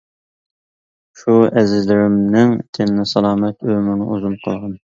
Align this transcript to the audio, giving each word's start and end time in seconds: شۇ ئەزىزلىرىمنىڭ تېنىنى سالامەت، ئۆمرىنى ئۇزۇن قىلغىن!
شۇ 1.23 1.35
ئەزىزلىرىمنىڭ 1.49 2.57
تېنىنى 2.79 3.07
سالامەت، 3.15 3.61
ئۆمرىنى 3.71 4.11
ئۇزۇن 4.13 4.43
قىلغىن! 4.45 4.77